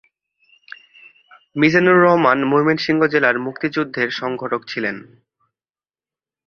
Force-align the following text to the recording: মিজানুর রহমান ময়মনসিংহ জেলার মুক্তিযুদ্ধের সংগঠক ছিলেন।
মিজানুর 1.55 1.97
রহমান 2.03 2.39
ময়মনসিংহ 2.43 3.01
জেলার 3.07 3.35
মুক্তিযুদ্ধের 3.39 4.09
সংগঠক 4.11 4.61
ছিলেন। 4.67 4.95